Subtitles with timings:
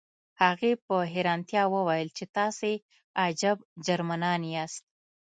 [0.41, 2.71] هغې په حیرانتیا وویل چې تاسې
[3.23, 4.83] عجب جرمنان یاست